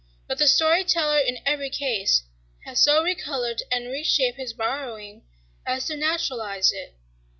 But 0.27 0.39
the 0.39 0.47
story 0.47 0.83
teller, 0.83 1.19
in 1.19 1.37
every 1.45 1.69
case, 1.69 2.23
has 2.65 2.81
so 2.83 3.03
recolored 3.03 3.61
and 3.71 3.87
reshaped 3.91 4.35
his 4.39 4.51
borrowing 4.51 5.21
as 5.63 5.85
to 5.85 5.95
naturalize 5.95 6.71
it... 6.71 6.95